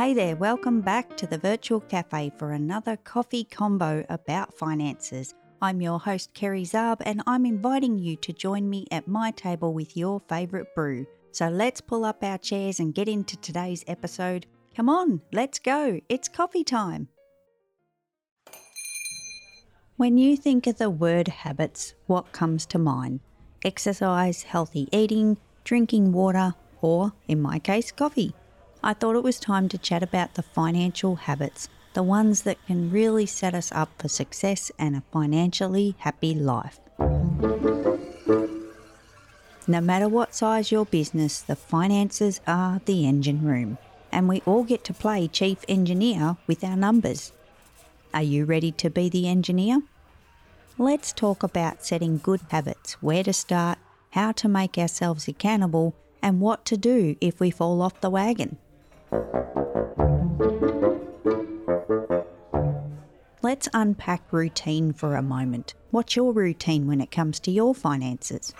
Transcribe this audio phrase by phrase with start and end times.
[0.00, 5.34] Hey there, welcome back to the Virtual Cafe for another coffee combo about finances.
[5.60, 9.74] I'm your host, Kerry Zarb, and I'm inviting you to join me at my table
[9.74, 11.06] with your favourite brew.
[11.32, 14.46] So let's pull up our chairs and get into today's episode.
[14.74, 16.00] Come on, let's go.
[16.08, 17.08] It's coffee time.
[19.98, 23.20] When you think of the word habits, what comes to mind?
[23.66, 28.32] Exercise, healthy eating, drinking water, or, in my case, coffee.
[28.82, 32.90] I thought it was time to chat about the financial habits, the ones that can
[32.90, 36.80] really set us up for success and a financially happy life.
[39.66, 43.76] No matter what size your business, the finances are the engine room,
[44.10, 47.32] and we all get to play chief engineer with our numbers.
[48.14, 49.82] Are you ready to be the engineer?
[50.78, 53.78] Let's talk about setting good habits, where to start,
[54.12, 58.56] how to make ourselves accountable, and what to do if we fall off the wagon.
[63.42, 65.74] Let's unpack routine for a moment.
[65.90, 68.54] What's your routine when it comes to your finances?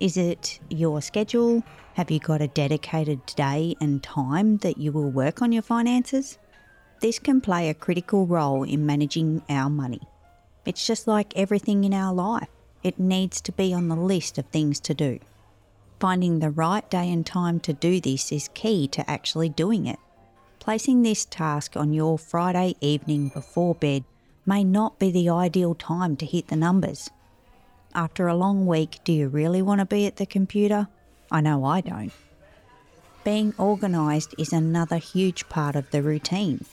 [0.00, 1.62] Is it your schedule?
[1.94, 6.38] Have you got a dedicated day and time that you will work on your finances?
[7.00, 10.00] This can play a critical role in managing our money.
[10.64, 12.48] It's just like everything in our life,
[12.82, 15.20] it needs to be on the list of things to do.
[15.98, 19.98] Finding the right day and time to do this is key to actually doing it.
[20.58, 24.04] Placing this task on your Friday evening before bed
[24.44, 27.08] may not be the ideal time to hit the numbers.
[27.94, 30.88] After a long week, do you really want to be at the computer?
[31.30, 32.12] I know I don't.
[33.24, 36.66] Being organised is another huge part of the routine.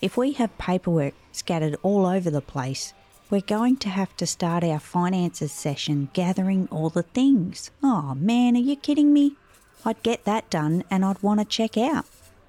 [0.00, 2.94] If we have paperwork scattered all over the place,
[3.30, 7.70] we're going to have to start our finances session gathering all the things.
[7.82, 9.36] Oh man, are you kidding me?
[9.84, 12.06] I'd get that done and I'd want to check out.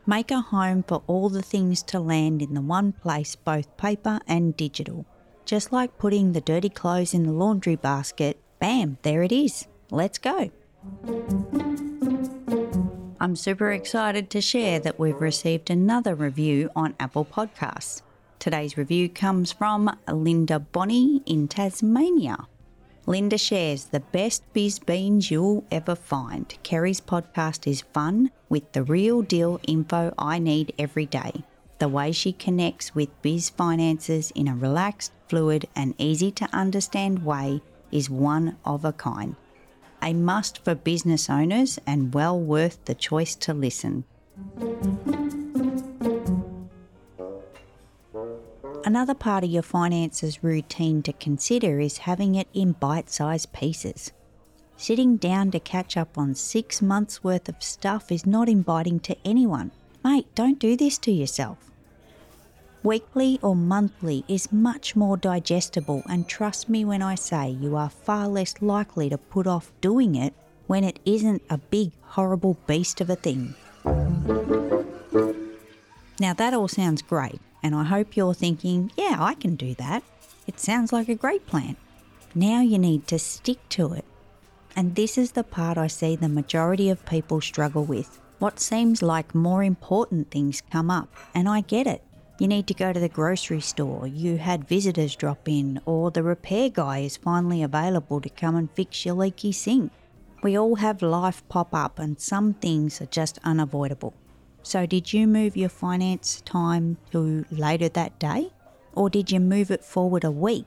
[0.08, 4.20] Make a home for all the things to land in the one place, both paper
[4.28, 5.06] and digital.
[5.46, 9.68] Just like putting the dirty clothes in the laundry basket, bam, there it is.
[9.92, 10.50] Let's go.
[13.20, 18.02] I'm super excited to share that we've received another review on Apple Podcasts.
[18.42, 22.48] Today's review comes from Linda Bonney in Tasmania.
[23.06, 26.52] Linda shares the best biz beans you'll ever find.
[26.64, 31.44] Kerry's podcast is fun with the real deal info I need every day.
[31.78, 37.24] The way she connects with biz finances in a relaxed, fluid, and easy to understand
[37.24, 39.36] way is one of a kind.
[40.02, 44.04] A must for business owners and well worth the choice to listen.
[48.92, 54.12] Another part of your finances routine to consider is having it in bite sized pieces.
[54.76, 59.16] Sitting down to catch up on six months worth of stuff is not inviting to
[59.24, 59.72] anyone.
[60.04, 61.72] Mate, don't do this to yourself.
[62.84, 67.90] Weekly or monthly is much more digestible, and trust me when I say you are
[67.90, 70.34] far less likely to put off doing it
[70.68, 73.56] when it isn't a big, horrible beast of a thing.
[76.20, 80.04] Now, that all sounds great, and I hope you're thinking, yeah, I can do that.
[80.48, 81.76] It sounds like a great plan.
[82.34, 84.06] Now you need to stick to it.
[84.76, 88.20] And this is the part I see the majority of people struggle with.
[88.40, 92.04] What seems like more important things come up, and I get it.
[92.40, 96.24] You need to go to the grocery store, you had visitors drop in, or the
[96.24, 99.92] repair guy is finally available to come and fix your leaky sink.
[100.42, 104.16] We all have life pop up, and some things are just unavoidable.
[104.64, 108.52] So, did you move your finance time to later that day?
[108.94, 110.66] Or did you move it forward a week?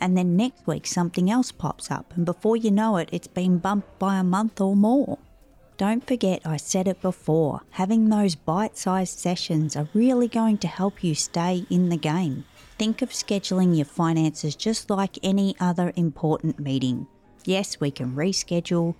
[0.00, 3.58] And then next week something else pops up, and before you know it, it's been
[3.58, 5.18] bumped by a month or more.
[5.78, 10.68] Don't forget, I said it before, having those bite sized sessions are really going to
[10.68, 12.44] help you stay in the game.
[12.78, 17.06] Think of scheduling your finances just like any other important meeting.
[17.44, 18.94] Yes, we can reschedule,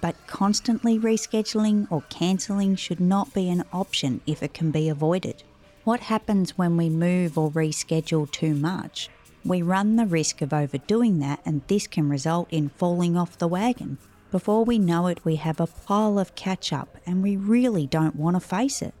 [0.00, 5.42] but constantly rescheduling or cancelling should not be an option if it can be avoided.
[5.84, 9.08] What happens when we move or reschedule too much?
[9.44, 13.46] We run the risk of overdoing that, and this can result in falling off the
[13.46, 13.98] wagon.
[14.32, 18.16] Before we know it, we have a pile of catch up, and we really don't
[18.16, 18.94] want to face it.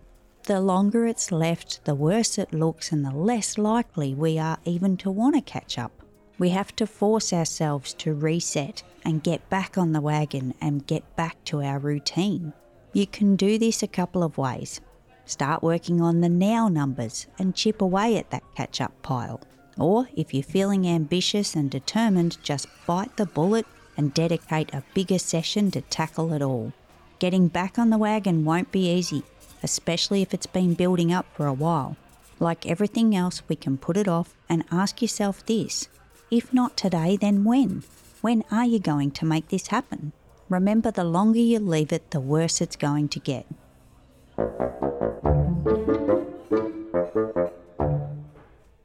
[0.44, 4.96] The longer it's left, the worse it looks, and the less likely we are even
[4.98, 6.05] to want to catch up.
[6.38, 11.16] We have to force ourselves to reset and get back on the wagon and get
[11.16, 12.52] back to our routine.
[12.92, 14.80] You can do this a couple of ways.
[15.24, 19.40] Start working on the now numbers and chip away at that catch up pile.
[19.78, 23.66] Or if you're feeling ambitious and determined, just bite the bullet
[23.96, 26.72] and dedicate a bigger session to tackle it all.
[27.18, 29.22] Getting back on the wagon won't be easy.
[29.62, 31.96] especially if it's been building up for a while.
[32.38, 35.88] Like everything else, we can put it off and ask yourself this
[36.30, 37.82] if not today, then when?
[38.20, 40.12] When are you going to make this happen?
[40.48, 43.46] Remember, the longer you leave it, the worse it's going to get.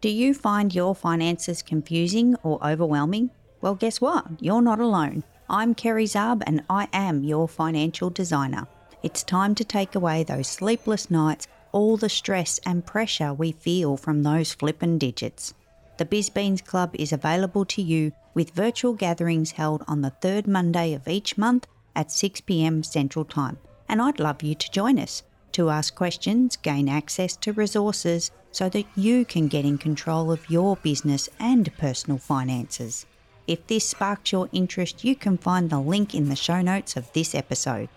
[0.01, 3.29] Do you find your finances confusing or overwhelming?
[3.61, 4.25] Well, guess what?
[4.39, 5.23] You're not alone.
[5.47, 8.67] I'm Kerry Zarb and I am your financial designer.
[9.03, 13.97] It's time to take away those sleepless nights, all the stress and pressure we feel
[13.97, 15.53] from those flippin' digits.
[15.97, 20.93] The BizBeans Club is available to you with virtual gatherings held on the third Monday
[20.93, 23.57] of each month at 6pm Central Time.
[23.87, 28.69] And I'd love you to join us to ask questions, gain access to resources so
[28.69, 33.05] that you can get in control of your business and personal finances.
[33.47, 37.11] If this sparks your interest, you can find the link in the show notes of
[37.13, 37.89] this episode.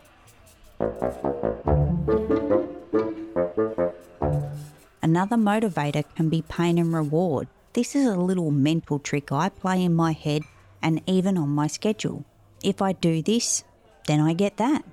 [5.03, 7.47] Another motivator can be pain and reward.
[7.75, 10.45] This is a little mental trick I play in my head
[10.81, 12.25] and even on my schedule.
[12.63, 13.65] If I do this,
[14.07, 14.85] then I get that.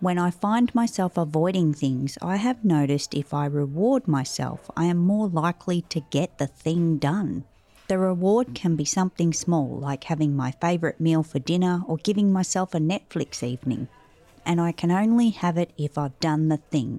[0.00, 4.96] When I find myself avoiding things, I have noticed if I reward myself, I am
[4.96, 7.44] more likely to get the thing done.
[7.86, 12.32] The reward can be something small, like having my favourite meal for dinner or giving
[12.32, 13.86] myself a Netflix evening.
[14.44, 16.98] And I can only have it if I've done the thing.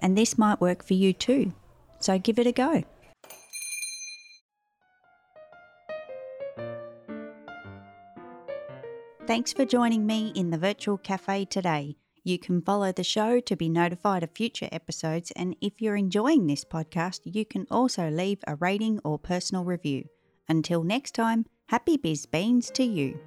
[0.00, 1.54] And this might work for you too.
[1.98, 2.84] So give it a go.
[9.26, 11.96] Thanks for joining me in the virtual cafe today.
[12.22, 16.46] You can follow the show to be notified of future episodes, and if you're enjoying
[16.46, 20.04] this podcast, you can also leave a rating or personal review.
[20.48, 23.18] Until next time, happy biz beans to you.